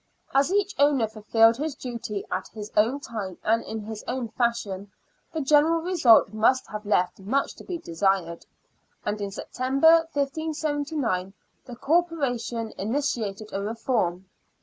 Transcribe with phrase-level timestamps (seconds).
[0.33, 4.91] As each owner fulfilled his duty at his own time and in his own fashion,
[5.31, 8.43] the general result must have left much to be desired,
[9.05, 11.35] and in September, 1579,
[11.65, 14.25] the Corporation initiated a reform.